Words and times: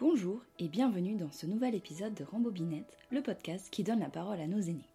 Bonjour 0.00 0.42
et 0.58 0.66
bienvenue 0.66 1.14
dans 1.14 1.30
ce 1.30 1.46
nouvel 1.46 1.76
épisode 1.76 2.14
de 2.14 2.24
Rambobinette, 2.24 2.98
le 3.12 3.22
podcast 3.22 3.68
qui 3.70 3.84
donne 3.84 4.00
la 4.00 4.08
parole 4.08 4.40
à 4.40 4.48
nos 4.48 4.60
aînés. 4.60 4.88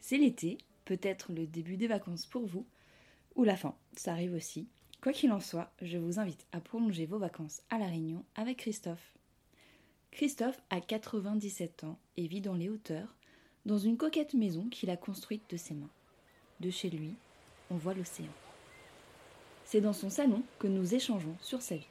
C'est 0.00 0.18
l'été, 0.18 0.56
peut-être 0.84 1.32
le 1.32 1.48
début 1.48 1.76
des 1.76 1.88
vacances 1.88 2.24
pour 2.24 2.46
vous, 2.46 2.64
ou 3.34 3.42
la 3.42 3.56
fin, 3.56 3.74
ça 3.96 4.12
arrive 4.12 4.34
aussi. 4.34 4.68
Quoi 5.02 5.12
qu'il 5.12 5.32
en 5.32 5.40
soit, 5.40 5.72
je 5.82 5.98
vous 5.98 6.20
invite 6.20 6.46
à 6.52 6.60
prolonger 6.60 7.06
vos 7.06 7.18
vacances 7.18 7.60
à 7.70 7.78
La 7.78 7.86
Réunion 7.86 8.24
avec 8.36 8.58
Christophe. 8.58 9.18
Christophe 10.12 10.62
a 10.70 10.80
97 10.80 11.82
ans 11.82 11.98
et 12.16 12.28
vit 12.28 12.40
dans 12.40 12.54
les 12.54 12.68
hauteurs, 12.68 13.16
dans 13.66 13.78
une 13.78 13.96
coquette 13.96 14.34
maison 14.34 14.68
qu'il 14.68 14.90
a 14.90 14.96
construite 14.96 15.50
de 15.50 15.56
ses 15.56 15.74
mains. 15.74 15.90
De 16.60 16.70
chez 16.70 16.88
lui, 16.88 17.14
on 17.68 17.76
voit 17.76 17.94
l'océan. 17.94 18.30
C'est 19.64 19.80
dans 19.80 19.92
son 19.92 20.08
salon 20.08 20.44
que 20.60 20.68
nous 20.68 20.94
échangeons 20.94 21.36
sur 21.40 21.62
sa 21.62 21.74
vie. 21.74 21.88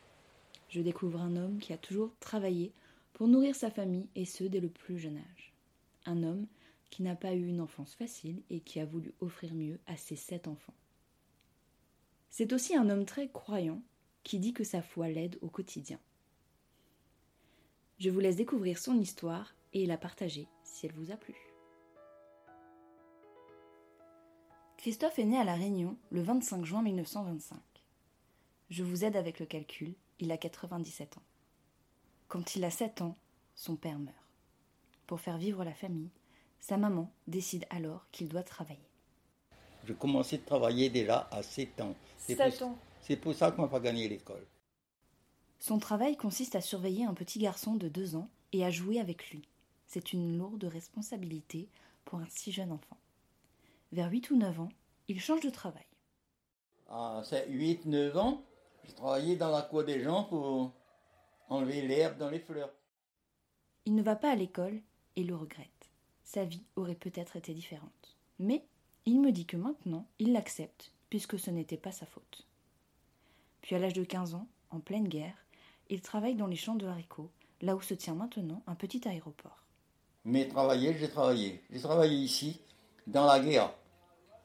Je 0.70 0.82
découvre 0.82 1.22
un 1.22 1.36
homme 1.36 1.60
qui 1.60 1.74
a 1.74 1.78
toujours 1.78 2.14
travaillé 2.20 2.74
pour 3.14 3.28
nourrir 3.28 3.56
sa 3.56 3.72
famille 3.72 4.08
et 4.16 4.26
ce 4.26 4.44
dès 4.44 4.60
le 4.60 4.70
plus 4.70 5.00
jeune 5.00 5.18
âge. 5.18 5.54
Un 6.06 6.24
homme 6.24 6.46
qui 6.90 7.04
n'a 7.04 7.16
pas 7.16 7.34
eu 7.34 7.46
une 7.46 7.62
enfance 7.62 7.94
facile 7.94 8.42
et 8.50 8.60
qui 8.60 8.80
a 8.80 8.86
voulu 8.86 9.14
offrir 9.20 9.54
mieux 9.54 9.80
à 9.88 9.98
ses 9.98 10.16
sept 10.16 10.48
enfants. 10.48 10.74
C'est 12.30 12.54
aussi 12.54 12.76
un 12.76 12.90
homme 12.90 13.06
très 13.06 13.30
croyant 13.30 13.82
qui 14.24 14.40
dit 14.40 14.54
que 14.54 14.64
sa 14.64 14.82
foi 14.82 15.08
l'aide 15.08 15.38
au 15.42 15.48
quotidien. 15.48 16.00
Je 18.00 18.10
vous 18.10 18.20
laisse 18.20 18.36
découvrir 18.36 18.78
son 18.78 19.00
histoire 19.00 19.56
et 19.74 19.86
la 19.86 19.98
partager 19.98 20.48
si 20.64 20.86
elle 20.86 20.94
vous 20.94 21.12
a 21.12 21.18
plu. 21.18 21.36
Christophe 24.78 25.18
est 25.18 25.26
né 25.26 25.38
à 25.38 25.44
La 25.44 25.56
Réunion 25.56 25.98
le 26.12 26.22
25 26.22 26.64
juin 26.64 26.84
1925. 26.84 27.58
Je 28.70 28.84
vous 28.84 29.06
aide 29.06 29.16
avec 29.16 29.40
le 29.40 29.46
calcul, 29.46 29.96
il 30.20 30.32
a 30.32 30.38
97 30.38 31.18
ans. 31.18 31.24
Quand 32.28 32.56
il 32.56 32.66
a 32.66 32.70
7 32.70 33.02
ans, 33.02 33.16
son 33.56 33.78
père 33.78 33.98
meurt. 33.98 34.16
Pour 35.06 35.22
faire 35.22 35.38
vivre 35.38 35.64
la 35.64 35.74
famille, 35.74 36.10
sa 36.60 36.76
maman 36.76 37.10
décide 37.28 37.66
alors 37.70 38.06
qu'il 38.12 38.28
doit 38.28 38.44
travailler. 38.44 38.90
Je 39.86 39.94
commençais 39.94 40.38
de 40.38 40.44
travailler 40.44 40.90
déjà 40.90 41.30
à 41.32 41.44
7 41.44 41.80
ans. 41.80 41.96
C'est 42.18 42.36
pour, 42.36 42.68
ans 42.68 42.78
C'est 43.00 43.16
pour 43.16 43.34
ça 43.34 43.52
qu'on 43.52 43.62
n'a 43.62 43.68
pas 43.70 43.80
gagné 43.80 44.10
l'école. 44.10 44.46
Son 45.60 45.80
travail 45.80 46.18
consiste 46.18 46.56
à 46.56 46.62
surveiller 46.62 47.06
un 47.06 47.14
petit 47.14 47.40
garçon 47.40 47.76
de 47.76 47.88
2 47.88 48.18
ans 48.18 48.30
et 48.52 48.66
à 48.66 48.70
jouer 48.70 49.00
avec 49.00 49.30
lui. 49.30 49.48
C'est 49.86 50.12
une 50.12 50.38
lourde 50.38 50.66
responsabilité 50.66 51.70
pour 52.04 52.20
un 52.20 52.28
si 52.28 52.52
jeune 52.52 52.74
enfant. 52.74 52.98
Vers 53.94 54.12
8 54.12 54.32
ou 54.32 54.36
9 54.36 54.60
ans, 54.60 54.70
il 55.08 55.22
change 55.22 55.40
de 55.40 55.50
travail. 55.50 55.86
À 56.90 57.22
8-9 57.22 58.18
ans, 58.18 58.44
je 58.88 58.94
travaillais 58.94 59.36
dans 59.36 59.52
la 59.52 59.62
cour 59.62 59.84
des 59.84 60.02
gens 60.02 60.24
pour 60.24 60.74
enlever 61.50 61.82
l'herbe 61.82 62.18
dans 62.18 62.30
les 62.30 62.40
fleurs. 62.40 62.72
Il 63.86 63.96
ne 63.96 64.02
va 64.02 64.16
pas 64.16 64.32
à 64.32 64.36
l'école 64.36 64.82
et 65.16 65.24
le 65.24 65.36
regrette. 65.36 65.90
Sa 66.24 66.44
vie 66.44 66.64
aurait 66.76 66.96
peut-être 66.96 67.36
été 67.36 67.54
différente. 67.54 68.18
Mais 68.40 68.66
il 69.06 69.22
me 69.22 69.32
dit 69.32 69.46
que 69.46 69.58
maintenant, 69.58 70.06
il 70.20 70.34
l'accepte, 70.34 70.92
puisque 71.10 71.40
ce 71.40 71.50
n'était 71.50 71.78
pas 71.78 71.92
sa 71.92 72.06
faute. 72.06 72.46
Puis 73.62 73.76
à 73.76 73.80
l'âge 73.80 73.94
de 73.94 74.04
15 74.04 74.36
ans, 74.36 74.48
en 74.70 74.80
pleine 74.80 75.08
guerre, 75.08 75.38
il 75.90 76.02
travaille 76.02 76.36
dans 76.36 76.48
les 76.48 76.56
champs 76.56 76.76
de 76.76 76.86
haricots, 76.86 77.32
là 77.62 77.76
où 77.76 77.82
se 77.82 77.94
tient 77.94 78.16
maintenant 78.16 78.62
un 78.68 78.76
petit 78.76 79.08
aéroport. 79.08 79.64
Mais 80.26 80.48
travailler, 80.48 80.94
j'ai 80.98 81.10
travaillé. 81.10 81.64
J'ai 81.72 81.80
travaillé 81.80 82.18
ici, 82.18 82.60
dans 83.08 83.26
la 83.26 83.40
guerre. 83.40 83.74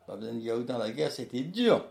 Pas 0.06 0.16
besoin 0.16 0.34
de 0.34 0.40
dire 0.40 0.56
où 0.56 0.62
dans 0.62 0.78
la 0.78 0.92
guerre, 0.92 1.10
c'était 1.10 1.42
dur. 1.42 1.84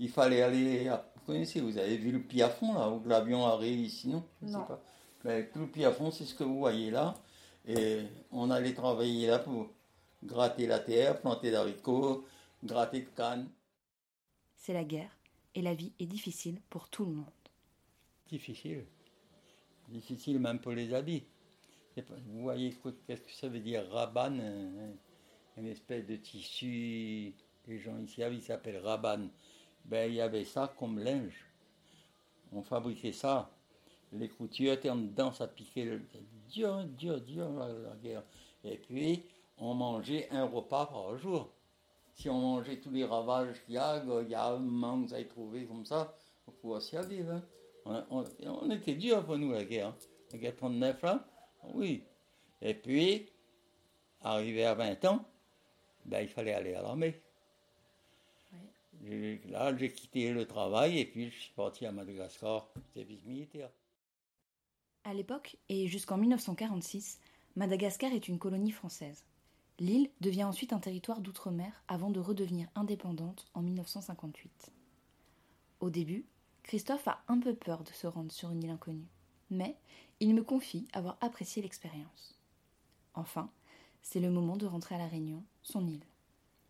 Il 0.00 0.10
fallait 0.10 0.42
aller. 0.42 0.84
Vous 0.88 0.90
connaissez, 1.28 1.60
vous 1.60 1.76
avez 1.78 1.96
vu 1.98 2.10
le 2.10 2.22
piafond 2.22 2.72
là, 2.74 2.88
où 2.90 3.02
l'avion 3.06 3.44
arrive 3.46 3.78
ici, 3.80 4.08
non 4.08 4.24
Je 4.42 4.46
sais 4.48 4.52
Non. 4.54 4.64
pas. 4.64 4.82
Mais 5.24 5.48
tout 5.50 5.58
le 5.60 5.66
piafond, 5.68 6.10
c'est 6.10 6.24
ce 6.24 6.34
que 6.34 6.42
vous 6.44 6.58
voyez 6.58 6.90
là. 6.90 7.14
Et 7.66 8.02
on 8.32 8.50
allait 8.50 8.72
travailler 8.72 9.26
là 9.26 9.38
pour 9.38 9.68
gratter 10.24 10.66
la 10.66 10.78
terre, 10.78 11.20
planter 11.20 11.50
d'haricots, 11.50 12.24
gratter 12.64 13.00
de 13.02 13.10
cannes. 13.10 13.48
C'est 14.56 14.72
la 14.72 14.84
guerre, 14.84 15.10
et 15.54 15.60
la 15.62 15.74
vie 15.74 15.92
est 15.98 16.06
difficile 16.06 16.60
pour 16.70 16.88
tout 16.88 17.04
le 17.04 17.12
monde. 17.12 17.26
Difficile. 18.30 18.84
Difficile 19.88 20.38
même 20.38 20.60
pour 20.60 20.72
les 20.72 20.92
habits. 20.94 21.24
Vous 21.96 22.42
voyez 22.42 22.74
qu'est-ce 23.06 23.22
que 23.22 23.32
ça 23.32 23.48
veut 23.48 23.60
dire 23.60 23.86
raban 23.90 24.38
un- 24.38 24.94
Une 25.56 25.66
espèce 25.66 26.06
de 26.06 26.14
tissu, 26.16 27.34
les 27.66 27.78
gens 27.80 27.98
ici 27.98 28.20
ils 28.22 28.42
s'appellent 28.42 28.78
raban. 28.78 29.28
Ben, 29.84 30.10
il 30.10 30.16
y 30.16 30.20
avait 30.20 30.44
ça 30.44 30.72
comme 30.78 30.98
linge. 30.98 31.44
On 32.52 32.62
fabriquait 32.62 33.12
ça. 33.12 33.50
Les 34.12 34.28
coutures 34.28 34.72
étaient 34.72 34.90
en 34.90 34.96
dedans, 34.96 35.32
ça 35.32 35.46
piquait 35.46 35.84
le- 35.84 36.02
dur, 36.50 36.84
dur, 36.84 37.20
dur 37.20 37.50
la, 37.50 37.68
la 37.68 37.94
guerre. 37.96 38.22
Et 38.64 38.76
puis, 38.78 39.24
on 39.58 39.74
mangeait 39.74 40.28
un 40.30 40.44
repas 40.44 40.86
par 40.86 41.16
jour. 41.18 41.50
Si 42.14 42.28
on 42.28 42.38
mangeait 42.40 42.80
tous 42.80 42.90
les 42.90 43.04
ravages 43.04 43.62
qu'il 43.64 43.74
y 43.74 43.78
a, 43.78 44.02
il 44.22 44.28
y 44.28 44.34
a 44.34 44.46
un 44.48 44.58
manque 44.58 45.04
que 45.04 45.08
vous 45.08 45.14
avez 45.14 45.28
trouvé 45.28 45.66
comme 45.66 45.84
ça, 45.84 46.14
on 46.46 46.50
pouvait 46.52 46.80
s'y 46.80 46.96
vivre. 47.08 47.40
hein. 47.86 48.06
On, 48.10 48.70
était 48.70 48.94
dur 48.94 49.24
pour 49.24 49.38
nous 49.38 49.52
la 49.52 49.64
guerre. 49.64 49.88
hein. 49.88 49.96
La 50.32 50.38
guerre 50.38 50.56
39 50.56 51.02
là, 51.02 51.24
oui. 51.74 52.02
Et 52.60 52.74
puis, 52.74 53.26
arrivé 54.22 54.64
à 54.64 54.74
20 54.74 55.04
ans, 55.04 55.24
ben, 56.04 56.20
il 56.22 56.28
fallait 56.28 56.54
aller 56.54 56.74
à 56.74 56.82
l'armée. 56.82 57.20
Là, 59.02 59.76
j'ai 59.76 59.92
quitté 59.92 60.32
le 60.32 60.46
travail 60.46 60.98
et 60.98 61.06
puis 61.06 61.30
je 61.30 61.38
suis 61.38 61.52
parti 61.54 61.86
à 61.86 61.92
Madagascar, 61.92 62.68
service 62.94 63.24
militaire. 63.24 63.70
À 65.04 65.14
l'époque, 65.14 65.56
et 65.68 65.86
jusqu'en 65.86 66.16
1946, 66.18 67.20
Madagascar 67.56 68.12
est 68.12 68.28
une 68.28 68.38
colonie 68.38 68.72
française. 68.72 69.24
L'île 69.78 70.10
devient 70.20 70.44
ensuite 70.44 70.72
un 70.72 70.80
territoire 70.80 71.20
d'outre-mer 71.20 71.82
avant 71.86 72.10
de 72.10 72.20
redevenir 72.20 72.68
indépendante 72.74 73.46
en 73.54 73.62
1958. 73.62 74.72
Au 75.80 75.90
début, 75.90 76.26
Christophe 76.64 77.06
a 77.06 77.22
un 77.28 77.38
peu 77.38 77.54
peur 77.54 77.84
de 77.84 77.90
se 77.90 78.06
rendre 78.06 78.32
sur 78.32 78.50
une 78.50 78.62
île 78.62 78.70
inconnue, 78.70 79.08
mais 79.50 79.76
il 80.20 80.34
me 80.34 80.42
confie 80.42 80.88
avoir 80.92 81.16
apprécié 81.20 81.62
l'expérience. 81.62 82.38
Enfin, 83.14 83.50
c'est 84.02 84.20
le 84.20 84.30
moment 84.30 84.56
de 84.56 84.66
rentrer 84.66 84.96
à 84.96 84.98
La 84.98 85.06
Réunion, 85.06 85.44
son 85.62 85.86
île. 85.86 86.04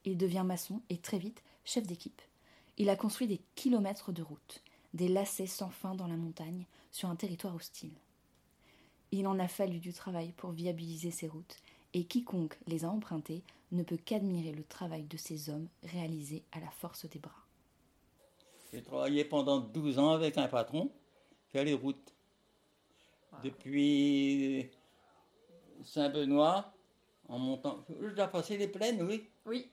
Il 0.05 0.17
devient 0.19 0.45
maçon 0.47 0.83
et 0.91 0.99
très 0.99 1.19
vite 1.19 1.43
chef 1.69 1.87
d'équipe. 1.87 2.23
Il 2.79 2.89
a 2.89 2.97
construit 2.97 3.27
des 3.27 3.43
kilomètres 3.55 4.11
de 4.11 4.23
routes, 4.23 4.63
des 4.95 5.09
lacets 5.09 5.47
sans 5.47 5.69
fin 5.69 5.95
dans 5.95 6.07
la 6.07 6.17
montagne, 6.17 6.65
sur 6.91 7.11
un 7.11 7.17
territoire 7.17 7.55
hostile. 7.55 7.93
Il 9.13 9.27
en 9.27 9.39
a 9.39 9.49
fallu 9.49 9.79
du 9.79 9.93
travail 9.93 10.33
pour 10.33 10.53
viabiliser 10.53 11.11
ces 11.11 11.29
routes, 11.29 11.57
et 11.93 12.05
quiconque 12.05 12.57
les 12.67 12.85
a 12.85 12.91
empruntées 12.91 13.43
ne 13.73 13.83
peut 13.83 13.99
qu'admirer 13.99 14.53
le 14.53 14.65
travail 14.65 15.05
de 15.05 15.19
ces 15.19 15.51
hommes 15.51 15.69
réalisé 15.83 16.43
à 16.53 16.61
la 16.61 16.71
force 16.71 17.05
des 17.07 17.19
bras. 17.19 17.45
J'ai 18.73 18.83
travaillé 18.83 19.25
pendant 19.25 19.61
12 19.61 19.99
ans 19.99 20.13
avec 20.13 20.39
un 20.39 20.49
patron, 20.49 20.91
faire 21.49 21.65
les 21.65 21.75
routes. 21.75 22.15
Depuis 23.45 24.71
Saint-Benoît, 25.85 26.73
en 27.29 27.39
montant. 27.39 27.85
Je 28.01 28.15
dois 28.15 28.29
passer 28.29 28.57
les 28.57 28.69
plaines, 28.69 29.03
oui. 29.03 29.29
Oui. 29.45 29.71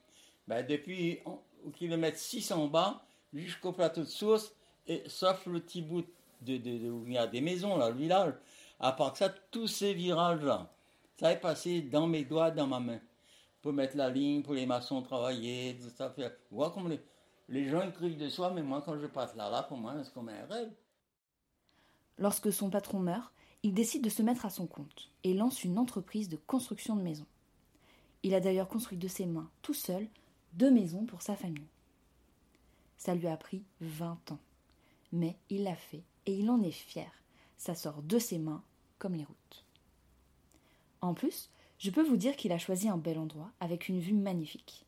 Ben, 0.47 0.66
depuis 0.66 1.19
au 1.65 1.69
kilomètre 1.71 2.17
6 2.17 2.51
en 2.51 2.67
bas 2.67 3.03
jusqu'au 3.33 3.71
plateau 3.71 4.01
de 4.01 4.05
source, 4.07 4.53
et, 4.87 5.03
sauf 5.07 5.45
le 5.47 5.59
petit 5.59 5.81
bout 5.81 6.05
où 6.47 7.03
il 7.07 7.13
y 7.13 7.17
a 7.17 7.27
des 7.27 7.41
maisons, 7.41 7.77
là, 7.77 7.89
le 7.89 7.95
village. 7.95 8.33
À 8.79 8.91
part 8.91 9.13
que 9.13 9.19
ça, 9.19 9.29
tous 9.51 9.67
ces 9.67 9.93
virages-là, 9.93 10.69
ça 11.19 11.31
est 11.31 11.39
passé 11.39 11.81
dans 11.81 12.07
mes 12.07 12.23
doigts, 12.23 12.51
dans 12.51 12.67
ma 12.67 12.79
main. 12.79 12.99
Pour 13.61 13.73
mettre 13.73 13.97
la 13.97 14.09
ligne, 14.09 14.43
pour 14.43 14.53
les 14.53 14.65
maçons 14.65 15.01
travailler, 15.01 15.77
tout 15.81 15.89
ça. 15.95 16.09
Faire. 16.11 16.31
Voyez 16.51 16.73
comme 16.73 16.89
les, 16.89 17.01
les 17.49 17.67
gens 17.67 17.89
crient 17.91 18.15
de 18.15 18.29
soi, 18.29 18.51
mais 18.51 18.61
moi, 18.61 18.83
quand 18.85 18.97
je 18.99 19.07
passe 19.07 19.35
là, 19.35 19.49
là, 19.49 19.63
pour 19.63 19.77
moi, 19.77 19.95
c'est 20.03 20.13
comme 20.13 20.29
un 20.29 20.45
rêve. 20.45 20.71
Lorsque 22.17 22.53
son 22.53 22.69
patron 22.69 22.99
meurt, 22.99 23.34
il 23.63 23.73
décide 23.73 24.03
de 24.03 24.09
se 24.09 24.22
mettre 24.22 24.45
à 24.45 24.49
son 24.49 24.67
compte 24.67 25.09
et 25.23 25.34
lance 25.34 25.63
une 25.63 25.79
entreprise 25.79 26.29
de 26.29 26.37
construction 26.37 26.95
de 26.95 27.01
maisons. 27.01 27.25
Il 28.22 28.35
a 28.35 28.40
d'ailleurs 28.40 28.67
construit 28.67 28.97
de 28.97 29.07
ses 29.07 29.25
mains, 29.25 29.49
tout 29.61 29.73
seul, 29.73 30.07
deux 30.55 30.72
maisons 30.72 31.05
pour 31.05 31.22
sa 31.22 31.35
famille. 31.35 31.67
Ça 32.97 33.13
lui 33.13 33.28
a 33.28 33.37
pris 33.37 33.63
20 33.81 34.31
ans. 34.31 34.40
Mais 35.11 35.35
il 35.49 35.63
l'a 35.63 35.75
fait 35.75 36.03
et 36.25 36.34
il 36.34 36.49
en 36.49 36.61
est 36.61 36.72
fier. 36.72 37.11
Ça 37.57 37.75
sort 37.75 38.02
de 38.02 38.19
ses 38.19 38.37
mains 38.37 38.63
comme 38.97 39.16
les 39.16 39.25
routes. 39.25 39.66
En 41.02 41.13
plus, 41.13 41.49
je 41.78 41.91
peux 41.91 42.03
vous 42.03 42.17
dire 42.17 42.35
qu'il 42.35 42.52
a 42.52 42.57
choisi 42.57 42.90
un 42.90 42.97
bel 42.97 43.19
endroit 43.19 43.52
avec 43.59 43.90
une 43.90 43.99
vue 43.99 44.13
magnifique. 44.13 44.85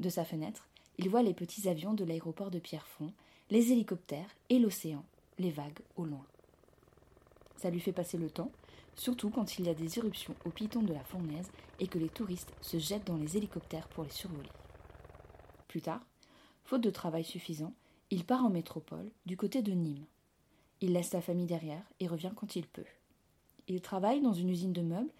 De 0.00 0.08
sa 0.08 0.24
fenêtre, 0.24 0.68
il 0.98 1.08
voit 1.08 1.22
les 1.22 1.34
petits 1.34 1.68
avions 1.68 1.94
de 1.94 2.04
l'aéroport 2.04 2.50
de 2.50 2.58
Pierrefonds, 2.58 3.12
les 3.50 3.72
hélicoptères 3.72 4.34
et 4.48 4.58
l'océan, 4.58 5.04
les 5.38 5.50
vagues 5.50 5.80
au 5.96 6.04
loin. 6.04 6.24
Ça 7.56 7.70
lui 7.70 7.80
fait 7.80 7.92
passer 7.92 8.16
le 8.16 8.30
temps, 8.30 8.50
surtout 8.94 9.28
quand 9.30 9.58
il 9.58 9.66
y 9.66 9.68
a 9.68 9.74
des 9.74 9.98
éruptions 9.98 10.34
au 10.46 10.50
piton 10.50 10.82
de 10.82 10.94
la 10.94 11.04
fournaise 11.04 11.50
et 11.78 11.88
que 11.88 11.98
les 11.98 12.08
touristes 12.08 12.52
se 12.62 12.78
jettent 12.78 13.06
dans 13.06 13.16
les 13.16 13.36
hélicoptères 13.36 13.88
pour 13.88 14.04
les 14.04 14.10
survoler. 14.10 14.48
Plus 15.70 15.82
tard, 15.82 16.04
faute 16.64 16.80
de 16.80 16.90
travail 16.90 17.22
suffisant, 17.22 17.72
il 18.10 18.24
part 18.24 18.44
en 18.44 18.50
métropole, 18.50 19.08
du 19.24 19.36
côté 19.36 19.62
de 19.62 19.70
Nîmes. 19.70 20.04
Il 20.80 20.94
laisse 20.94 21.10
sa 21.10 21.20
famille 21.20 21.46
derrière 21.46 21.84
et 22.00 22.08
revient 22.08 22.32
quand 22.34 22.56
il 22.56 22.66
peut. 22.66 22.88
Il 23.68 23.80
travaille 23.80 24.20
dans 24.20 24.32
une 24.32 24.48
usine 24.48 24.72
de 24.72 24.82
meubles 24.82 25.12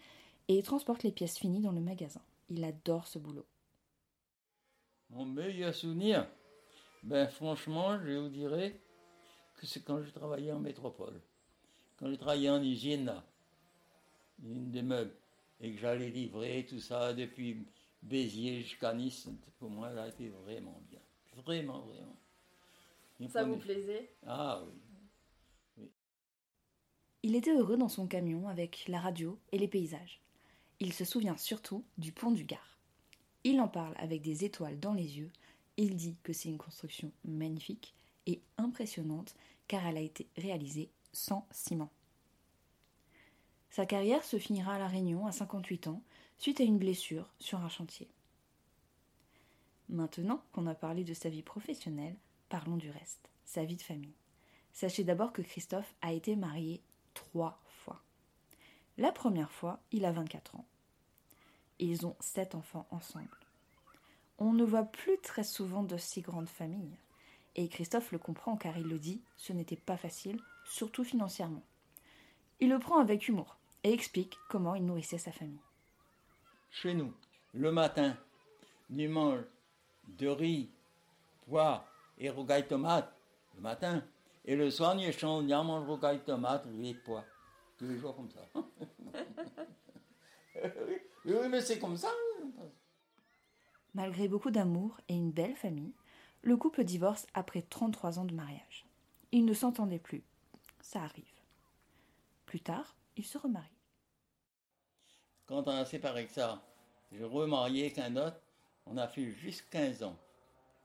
et 0.49 0.61
transporte 0.64 1.05
les 1.05 1.12
pièces 1.12 1.38
finies 1.38 1.61
dans 1.61 1.70
le 1.70 1.81
magasin. 1.81 2.20
Il 2.49 2.64
adore 2.64 3.06
ce 3.06 3.20
boulot. 3.20 3.47
Mon 5.11 5.25
meilleur 5.25 5.73
souvenir, 5.73 6.26
ben 7.05 7.29
franchement, 7.29 8.00
je 8.05 8.11
vous 8.11 8.29
dirais 8.29 8.81
que 9.55 9.67
c'est 9.67 9.85
quand 9.85 10.02
je 10.02 10.11
travaillais 10.11 10.50
en 10.50 10.58
métropole. 10.58 11.23
Quand 11.97 12.11
je 12.11 12.17
travaillais 12.17 12.50
en 12.50 12.61
usine, 12.61 13.05
là, 13.05 13.25
usine 14.43 14.73
de 14.73 14.81
meubles, 14.81 15.14
et 15.61 15.73
que 15.73 15.79
j'allais 15.79 16.11
livrer 16.11 16.67
tout 16.69 16.81
ça 16.81 17.14
depuis 17.14 17.69
Béziers 18.02 18.62
jusqu'à 18.62 18.94
Nice, 18.94 19.29
pour 19.58 19.70
moi, 19.70 19.93
ça 19.94 20.05
a 20.05 20.08
été 20.08 20.29
vraiment 20.29 20.81
bien. 20.88 21.00
Vraiment, 21.37 21.81
vraiment. 21.81 22.17
Ça 23.29 23.44
vous 23.44 23.56
plaisait? 23.56 24.11
Ah 24.26 24.62
oui. 25.76 25.91
Il 27.23 27.37
était 27.37 27.55
heureux 27.55 27.76
dans 27.76 27.91
son 27.91 28.06
camion 28.06 28.49
avec 28.49 28.85
la 28.88 28.99
radio 28.99 29.38
et 29.52 29.58
les 29.58 29.69
paysages. 29.69 30.20
Il 30.81 30.94
se 30.94 31.05
souvient 31.05 31.37
surtout 31.37 31.85
du 31.99 32.12
pont 32.12 32.31
du 32.31 32.44
Gard. 32.44 32.79
Il 33.44 33.61
en 33.61 33.69
parle 33.69 33.94
avec 33.99 34.23
des 34.23 34.44
étoiles 34.47 34.81
dans 34.81 34.94
les 34.94 35.19
yeux. 35.19 35.31
Il 35.76 35.97
dit 35.97 36.17
que 36.23 36.32
c'est 36.32 36.49
une 36.49 36.58
construction 36.58 37.12
magnifique 37.25 37.94
et 38.26 38.41
impressionnante 38.56 39.35
car 39.69 39.87
elle 39.87 39.99
a 39.99 40.02
été 40.02 40.26
réalisée 40.38 40.91
sans 41.12 41.47
ciment. 41.50 41.91
Sa 43.69 43.85
carrière 43.87 44.25
se 44.25 44.38
finira 44.38 44.75
à 44.75 44.79
La 44.79 44.88
Réunion 44.88 45.26
à 45.26 45.32
58 45.32 45.88
ans 45.88 46.02
suite 46.40 46.62
à 46.62 46.64
une 46.64 46.78
blessure 46.78 47.28
sur 47.38 47.60
un 47.60 47.69
chantier. 47.69 48.08
Maintenant 49.90 50.42
qu'on 50.52 50.66
a 50.66 50.75
parlé 50.75 51.04
de 51.04 51.12
sa 51.12 51.28
vie 51.28 51.42
professionnelle, 51.42 52.16
parlons 52.48 52.78
du 52.78 52.90
reste, 52.90 53.28
sa 53.44 53.66
vie 53.66 53.76
de 53.76 53.82
famille. 53.82 54.16
Sachez 54.72 55.04
d'abord 55.04 55.34
que 55.34 55.42
Christophe 55.42 55.94
a 56.00 56.14
été 56.14 56.37
marié 56.37 56.81
trois 57.12 57.60
fois. 57.66 58.00
La 58.96 59.12
première 59.12 59.52
fois, 59.52 59.81
il 59.92 60.06
a 60.06 60.12
24 60.12 60.56
ans. 60.56 60.64
Ils 61.78 62.06
ont 62.06 62.16
sept 62.20 62.54
enfants 62.54 62.87
ensemble. 62.90 63.28
On 64.38 64.54
ne 64.54 64.64
voit 64.64 64.84
plus 64.84 65.19
très 65.19 65.44
souvent 65.44 65.82
de 65.82 65.98
si 65.98 66.22
grandes 66.22 66.48
familles. 66.48 66.96
Et 67.54 67.69
Christophe 67.69 68.12
le 68.12 68.19
comprend 68.19 68.56
car 68.56 68.78
il 68.78 68.87
le 68.87 68.98
dit, 68.98 69.20
ce 69.37 69.52
n'était 69.52 69.76
pas 69.76 69.98
facile, 69.98 70.40
surtout 70.64 71.04
financièrement. 71.04 71.64
Il 72.60 72.70
le 72.70 72.78
prend 72.78 72.98
avec 72.98 73.28
humour 73.28 73.58
et 73.84 73.92
explique 73.92 74.38
comment 74.48 74.75
il 74.75 74.87
nourrissait 74.87 75.19
sa 75.19 75.32
famille. 75.32 75.60
Chez 76.70 76.94
nous, 76.94 77.12
le 77.52 77.72
matin, 77.72 78.17
nous 78.90 79.11
mange 79.11 79.43
de 80.06 80.28
riz, 80.28 80.70
pois 81.46 81.84
et 82.17 82.31
rougaille 82.31 82.67
tomate 82.67 83.12
le 83.56 83.61
matin. 83.61 84.02
Et 84.44 84.56
le 84.56 84.70
soir, 84.70 84.94
nous 84.94 85.02
échangeons, 85.02 85.43
nous 85.43 85.64
mange 85.64 85.87
rougaille 85.87 86.25
tomate, 86.25 86.64
riz 86.67 86.94
pois. 86.94 87.25
Tous 87.76 87.87
les 87.87 87.99
jours 87.99 88.14
comme 88.14 88.31
ça. 88.31 88.40
oui, 91.25 91.34
mais 91.50 91.61
c'est 91.61 91.78
comme 91.78 91.96
ça. 91.96 92.11
Malgré 93.94 94.28
beaucoup 94.28 94.50
d'amour 94.50 95.00
et 95.08 95.14
une 95.14 95.32
belle 95.32 95.56
famille, 95.56 95.94
le 96.43 96.56
couple 96.56 96.84
divorce 96.84 97.26
après 97.34 97.62
33 97.62 98.19
ans 98.19 98.25
de 98.25 98.34
mariage. 98.34 98.87
Ils 99.32 99.44
ne 99.44 99.55
s'entendaient 99.55 99.99
plus. 99.99 100.23
Ça 100.81 101.02
arrive. 101.02 101.25
Plus 102.46 102.61
tard, 102.61 102.94
ils 103.16 103.26
se 103.26 103.38
remarient. 103.38 103.80
Quand 105.50 105.67
on 105.67 105.73
a 105.73 105.85
séparé 105.85 106.26
que 106.26 106.32
ça, 106.32 106.62
j'ai 107.11 107.25
remarié 107.25 107.93
qu'un 107.93 108.14
autre, 108.14 108.41
on 108.87 108.97
a 108.97 109.08
fait 109.08 109.32
juste 109.32 109.69
15 109.70 110.05
ans. 110.05 110.17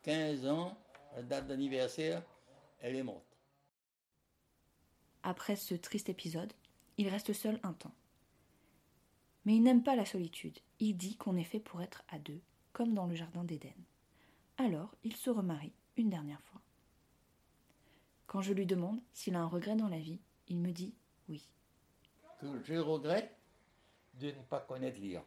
15 0.01 0.47
ans, 0.47 0.75
la 1.15 1.21
date 1.21 1.45
d'anniversaire, 1.45 2.23
elle 2.79 2.95
est 2.95 3.03
morte. 3.03 3.37
Après 5.21 5.55
ce 5.55 5.75
triste 5.75 6.09
épisode, 6.09 6.51
il 6.97 7.09
reste 7.09 7.31
seul 7.31 7.59
un 7.61 7.73
temps. 7.73 7.93
Mais 9.45 9.55
il 9.55 9.61
n'aime 9.61 9.83
pas 9.83 9.95
la 9.95 10.03
solitude. 10.03 10.57
Il 10.79 10.97
dit 10.97 11.15
qu'on 11.15 11.37
est 11.37 11.43
fait 11.43 11.59
pour 11.59 11.83
être 11.83 12.01
à 12.07 12.17
deux, 12.17 12.41
comme 12.73 12.95
dans 12.95 13.05
le 13.05 13.13
jardin 13.13 13.43
d'Éden. 13.43 13.69
Alors, 14.57 14.95
il 15.03 15.15
se 15.15 15.29
remarie 15.29 15.73
une 15.95 16.09
dernière 16.09 16.41
fois. 16.41 16.61
Quand 18.25 18.41
je 18.41 18.53
lui 18.53 18.65
demande 18.65 18.99
s'il 19.13 19.35
a 19.35 19.41
un 19.41 19.47
regret 19.47 19.75
dans 19.75 19.89
la 19.89 19.99
vie, 19.99 20.21
il 20.47 20.57
me 20.57 20.71
dit 20.71 20.95
oui. 21.29 21.47
je 22.41 22.73
regrette 22.79 23.34
de 24.19 24.27
ne 24.27 24.43
pas 24.49 24.59
connaître 24.61 24.99
lire. 24.99 25.23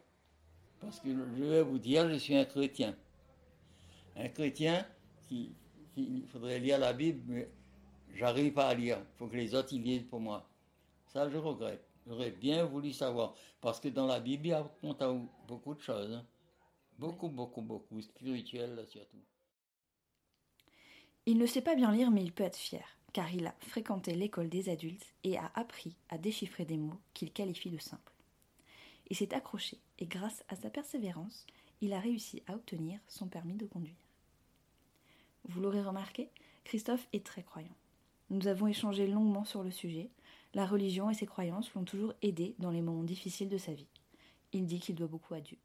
Parce 0.79 0.99
que 0.99 1.09
je 1.09 1.43
vais 1.43 1.61
vous 1.61 1.79
dire, 1.79 2.09
je 2.09 2.15
suis 2.15 2.35
un 2.35 2.45
chrétien. 2.45 2.95
Un 4.15 4.29
chrétien 4.29 4.85
qui, 5.27 5.53
il 5.97 6.25
faudrait 6.27 6.59
lire 6.59 6.79
la 6.79 6.93
Bible, 6.93 7.21
mais 7.27 7.49
j'arrive 8.15 8.53
pas 8.53 8.67
à 8.69 8.73
lire. 8.73 8.97
Il 8.99 9.17
faut 9.17 9.27
que 9.27 9.35
les 9.35 9.53
autres 9.55 9.73
y 9.73 9.79
lisent 9.79 10.05
pour 10.09 10.19
moi. 10.19 10.47
Ça, 11.07 11.29
je 11.29 11.37
regrette. 11.37 11.83
J'aurais 12.07 12.31
bien 12.31 12.65
voulu 12.65 12.93
savoir. 12.93 13.35
Parce 13.61 13.79
que 13.79 13.89
dans 13.89 14.07
la 14.07 14.19
Bible, 14.19 14.47
il 14.47 14.53
a 14.53 14.69
beaucoup 15.47 15.73
de 15.73 15.81
choses. 15.81 16.13
Hein. 16.13 16.25
Beaucoup, 16.97 17.29
beaucoup, 17.29 17.61
beaucoup. 17.61 18.01
Spirituelles, 18.01 18.85
surtout. 18.87 19.23
Il 21.25 21.37
ne 21.37 21.45
sait 21.45 21.61
pas 21.61 21.75
bien 21.75 21.91
lire, 21.91 22.09
mais 22.11 22.23
il 22.23 22.31
peut 22.31 22.43
être 22.43 22.57
fier, 22.57 22.97
car 23.13 23.31
il 23.33 23.45
a 23.45 23.55
fréquenté 23.59 24.15
l'école 24.15 24.49
des 24.49 24.69
adultes 24.69 25.13
et 25.23 25.37
a 25.37 25.51
appris 25.53 25.95
à 26.09 26.17
déchiffrer 26.17 26.65
des 26.65 26.77
mots 26.77 26.99
qu'il 27.13 27.31
qualifie 27.31 27.69
de 27.69 27.77
simples. 27.77 28.18
Il 29.09 29.15
s'est 29.15 29.33
accroché, 29.33 29.79
et 29.97 30.05
grâce 30.05 30.43
à 30.49 30.55
sa 30.55 30.69
persévérance, 30.69 31.45
il 31.81 31.93
a 31.93 31.99
réussi 31.99 32.43
à 32.47 32.53
obtenir 32.53 32.99
son 33.07 33.27
permis 33.27 33.55
de 33.55 33.65
conduire. 33.65 33.95
Vous 35.45 35.61
l'aurez 35.61 35.81
remarqué, 35.81 36.29
Christophe 36.63 37.07
est 37.13 37.25
très 37.25 37.43
croyant. 37.43 37.75
Nous 38.29 38.47
avons 38.47 38.67
échangé 38.67 39.07
longuement 39.07 39.45
sur 39.45 39.63
le 39.63 39.71
sujet. 39.71 40.11
La 40.53 40.65
religion 40.65 41.09
et 41.09 41.15
ses 41.15 41.25
croyances 41.25 41.73
l'ont 41.73 41.85
toujours 41.85 42.13
aidé 42.21 42.55
dans 42.59 42.69
les 42.69 42.81
moments 42.81 43.03
difficiles 43.03 43.49
de 43.49 43.57
sa 43.57 43.73
vie. 43.73 43.87
Il 44.51 44.65
dit 44.65 44.79
qu'il 44.79 44.95
doit 44.95 45.07
beaucoup 45.07 45.33
à 45.33 45.41
Dieu. 45.41 45.57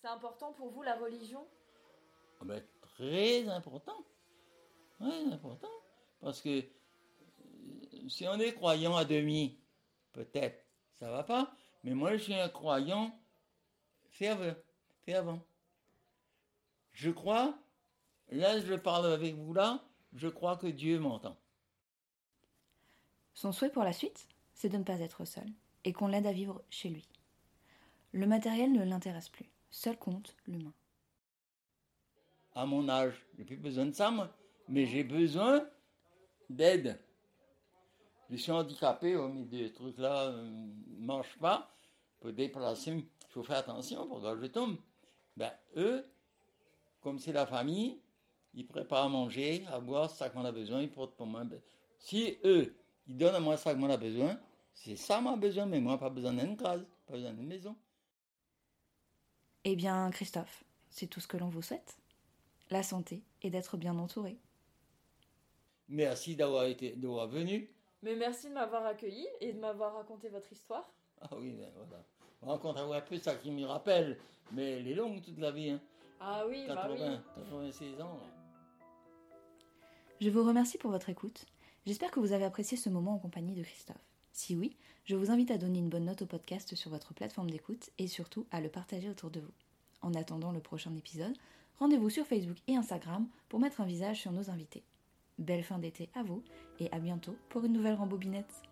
C'est 0.00 0.08
important 0.08 0.52
pour 0.52 0.70
vous 0.70 0.82
la 0.82 0.96
religion? 0.96 1.46
Ah 2.40 2.44
ben, 2.44 2.62
Très 2.80 3.46
important. 3.48 4.04
Très 4.98 5.24
important. 5.26 5.70
Parce 6.20 6.40
que 6.40 6.60
euh, 6.60 8.08
si 8.08 8.26
on 8.26 8.38
est 8.38 8.54
croyant 8.54 8.96
à 8.96 9.04
demi, 9.04 9.58
peut-être, 10.12 10.64
ça 10.94 11.10
va 11.10 11.22
pas. 11.22 11.54
Mais 11.86 11.94
moi, 11.94 12.16
je 12.16 12.24
suis 12.24 12.34
un 12.34 12.48
croyant 12.48 13.16
fervent, 14.10 14.56
fervent. 15.04 15.40
Je 16.92 17.10
crois, 17.12 17.56
là, 18.32 18.58
je 18.58 18.74
parle 18.74 19.06
avec 19.12 19.36
vous 19.36 19.54
là, 19.54 19.84
je 20.12 20.26
crois 20.26 20.56
que 20.56 20.66
Dieu 20.66 20.98
m'entend. 20.98 21.36
Son 23.34 23.52
souhait 23.52 23.70
pour 23.70 23.84
la 23.84 23.92
suite, 23.92 24.26
c'est 24.52 24.68
de 24.68 24.78
ne 24.78 24.82
pas 24.82 24.98
être 24.98 25.24
seul 25.24 25.46
et 25.84 25.92
qu'on 25.92 26.08
l'aide 26.08 26.26
à 26.26 26.32
vivre 26.32 26.60
chez 26.70 26.88
lui. 26.88 27.08
Le 28.10 28.26
matériel 28.26 28.72
ne 28.72 28.84
l'intéresse 28.84 29.28
plus. 29.28 29.48
Seul 29.70 29.96
compte 29.96 30.34
l'humain. 30.48 30.72
À 32.56 32.66
mon 32.66 32.88
âge, 32.88 33.24
j'ai 33.38 33.44
plus 33.44 33.58
besoin 33.58 33.86
de 33.86 33.92
ça, 33.92 34.10
moi. 34.10 34.36
Mais 34.66 34.86
j'ai 34.86 35.04
besoin 35.04 35.64
d'aide. 36.50 37.00
Je 38.28 38.36
suis 38.36 38.50
handicapé, 38.50 39.14
oh, 39.14 39.28
mais 39.28 39.44
des 39.44 39.72
trucs-là 39.72 40.32
ne 40.32 40.36
euh, 40.36 40.66
marchent 40.98 41.38
pas. 41.38 41.70
Pour 42.26 42.32
déplacer, 42.32 42.90
il 42.90 43.06
faut 43.28 43.44
faire 43.44 43.58
attention 43.58 44.04
pour 44.08 44.20
que 44.20 44.36
je 44.40 44.46
tombe. 44.46 44.78
Ben, 45.36 45.52
eux, 45.76 46.04
comme 47.00 47.20
c'est 47.20 47.32
la 47.32 47.46
famille, 47.46 48.00
ils 48.52 48.66
préparent 48.66 49.04
à 49.04 49.08
manger, 49.08 49.64
à 49.68 49.78
boire, 49.78 50.10
ça 50.10 50.28
qu'on 50.28 50.44
a 50.44 50.50
besoin, 50.50 50.82
ils 50.82 50.90
portent 50.90 51.14
pour 51.14 51.26
moi. 51.26 51.44
Ben, 51.44 51.60
si 52.00 52.36
eux, 52.42 52.74
ils 53.06 53.16
donnent 53.16 53.36
à 53.36 53.38
moi 53.38 53.56
ça 53.56 53.76
qu'on 53.76 53.88
a 53.88 53.96
besoin, 53.96 54.40
c'est 54.74 54.96
ça 54.96 55.20
m'a 55.20 55.36
besoin, 55.36 55.66
mais 55.66 55.78
moi, 55.78 55.98
pas 55.98 56.10
besoin 56.10 56.32
d'une 56.32 56.56
case, 56.56 56.84
pas 57.06 57.12
besoin 57.12 57.32
d'une 57.32 57.46
maison. 57.46 57.76
Eh 59.62 59.76
bien, 59.76 60.10
Christophe, 60.10 60.64
c'est 60.90 61.06
tout 61.06 61.20
ce 61.20 61.28
que 61.28 61.36
l'on 61.36 61.48
vous 61.48 61.62
souhaite. 61.62 61.96
La 62.70 62.82
santé 62.82 63.22
et 63.40 63.50
d'être 63.50 63.76
bien 63.76 63.96
entouré. 63.96 64.36
Merci 65.88 66.34
d'avoir 66.34 66.64
été 66.64 66.96
d'avoir 66.96 67.28
venu. 67.28 67.70
Mais 68.02 68.16
merci 68.16 68.48
de 68.48 68.54
m'avoir 68.54 68.84
accueilli 68.84 69.28
et 69.40 69.52
de 69.52 69.60
m'avoir 69.60 69.94
raconté 69.94 70.28
votre 70.28 70.50
histoire. 70.50 70.92
Ah 71.20 71.36
oui, 71.38 71.52
ben 71.52 71.70
voilà. 71.72 72.04
On 72.42 72.46
rencontre 72.46 72.80
un 72.80 73.00
peu 73.00 73.18
ça 73.18 73.34
qui 73.34 73.50
me 73.50 73.64
rappelle, 73.64 74.18
mais 74.52 74.72
elle 74.78 74.88
est 74.88 74.94
longue 74.94 75.22
toute 75.22 75.38
la 75.38 75.50
vie. 75.50 75.70
Hein. 75.70 75.80
Ah 76.20 76.44
oui, 76.48 76.64
80, 76.66 76.96
bah 76.96 77.22
oui. 77.36 77.42
86 77.44 78.00
ans. 78.00 78.20
Je 80.20 80.30
vous 80.30 80.44
remercie 80.44 80.78
pour 80.78 80.90
votre 80.90 81.10
écoute. 81.10 81.44
J'espère 81.86 82.10
que 82.10 82.20
vous 82.20 82.32
avez 82.32 82.44
apprécié 82.44 82.76
ce 82.76 82.88
moment 82.88 83.14
en 83.14 83.18
compagnie 83.18 83.54
de 83.54 83.62
Christophe. 83.62 83.96
Si 84.32 84.56
oui, 84.56 84.76
je 85.04 85.14
vous 85.14 85.30
invite 85.30 85.50
à 85.50 85.58
donner 85.58 85.78
une 85.78 85.88
bonne 85.88 86.06
note 86.06 86.22
au 86.22 86.26
podcast 86.26 86.74
sur 86.74 86.90
votre 86.90 87.14
plateforme 87.14 87.50
d'écoute 87.50 87.90
et 87.98 88.08
surtout 88.08 88.46
à 88.50 88.60
le 88.60 88.68
partager 88.68 89.08
autour 89.08 89.30
de 89.30 89.40
vous. 89.40 89.52
En 90.02 90.14
attendant 90.14 90.52
le 90.52 90.60
prochain 90.60 90.94
épisode, 90.94 91.36
rendez-vous 91.78 92.10
sur 92.10 92.26
Facebook 92.26 92.58
et 92.66 92.76
Instagram 92.76 93.26
pour 93.48 93.60
mettre 93.60 93.80
un 93.80 93.86
visage 93.86 94.20
sur 94.20 94.32
nos 94.32 94.50
invités. 94.50 94.82
Belle 95.38 95.64
fin 95.64 95.78
d'été 95.78 96.08
à 96.14 96.22
vous 96.22 96.42
et 96.80 96.90
à 96.92 96.98
bientôt 96.98 97.36
pour 97.48 97.64
une 97.64 97.72
nouvelle 97.72 97.94
rembobinette. 97.94 98.62